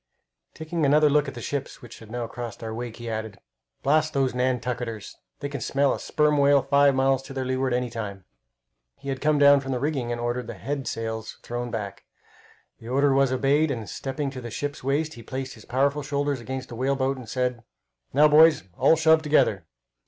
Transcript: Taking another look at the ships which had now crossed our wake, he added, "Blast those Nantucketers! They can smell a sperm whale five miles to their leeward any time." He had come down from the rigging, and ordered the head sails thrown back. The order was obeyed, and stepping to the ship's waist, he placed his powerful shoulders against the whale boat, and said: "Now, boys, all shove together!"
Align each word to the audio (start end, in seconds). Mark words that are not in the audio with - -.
Taking 0.55 0.83
another 0.83 1.11
look 1.11 1.27
at 1.27 1.35
the 1.35 1.41
ships 1.41 1.83
which 1.83 1.99
had 1.99 2.09
now 2.09 2.25
crossed 2.25 2.63
our 2.63 2.73
wake, 2.73 2.97
he 2.97 3.07
added, 3.07 3.37
"Blast 3.83 4.13
those 4.13 4.33
Nantucketers! 4.33 5.15
They 5.41 5.47
can 5.47 5.61
smell 5.61 5.93
a 5.93 5.99
sperm 5.99 6.39
whale 6.39 6.63
five 6.63 6.95
miles 6.95 7.21
to 7.21 7.33
their 7.35 7.45
leeward 7.45 7.71
any 7.71 7.91
time." 7.91 8.25
He 8.95 9.09
had 9.09 9.21
come 9.21 9.37
down 9.37 9.59
from 9.59 9.71
the 9.73 9.79
rigging, 9.79 10.11
and 10.11 10.19
ordered 10.19 10.47
the 10.47 10.55
head 10.55 10.87
sails 10.87 11.37
thrown 11.43 11.69
back. 11.69 12.03
The 12.79 12.87
order 12.89 13.13
was 13.13 13.31
obeyed, 13.31 13.69
and 13.69 13.87
stepping 13.87 14.31
to 14.31 14.41
the 14.41 14.49
ship's 14.49 14.83
waist, 14.83 15.13
he 15.13 15.21
placed 15.21 15.53
his 15.53 15.65
powerful 15.65 16.01
shoulders 16.01 16.39
against 16.39 16.69
the 16.69 16.75
whale 16.75 16.95
boat, 16.95 17.17
and 17.17 17.29
said: 17.29 17.63
"Now, 18.11 18.27
boys, 18.27 18.63
all 18.79 18.95
shove 18.95 19.21
together!" 19.21 19.67